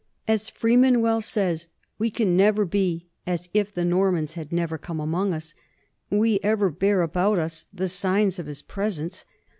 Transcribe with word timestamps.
As 0.27 0.49
Freeman 0.49 1.01
well 1.03 1.21
says: 1.21 1.67
"We 1.99 2.09
can 2.09 2.35
never 2.35 2.65
be 2.65 3.05
as 3.27 3.49
if 3.53 3.71
the 3.71 3.85
Norman 3.85 4.25
had 4.33 4.51
never 4.51 4.79
come 4.79 4.99
among 4.99 5.31
us. 5.31 5.53
We 6.09 6.39
ever 6.41 6.71
bear 6.71 7.03
about 7.03 7.37
us 7.37 7.65
the 7.71 7.87
signs 7.87 8.39
of 8.39 8.47
his 8.47 8.63
presence. 8.63 9.25